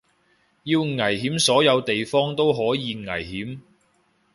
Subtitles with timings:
[0.63, 3.59] 要危險所有地方都可以危險